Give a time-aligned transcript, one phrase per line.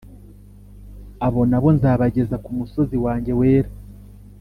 [1.25, 3.71] abo nabo nzabageza ku musozi wanjye wera,